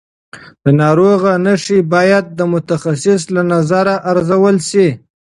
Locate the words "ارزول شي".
4.11-4.87